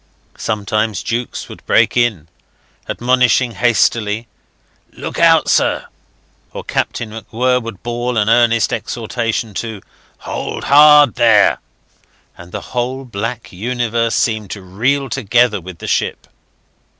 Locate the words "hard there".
10.63-11.59